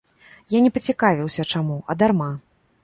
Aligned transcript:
Я 0.53 0.61
не 0.67 0.71
пацікавіўся, 0.79 1.47
чаму, 1.57 1.77
а 1.89 1.99
дарма. 2.03 2.31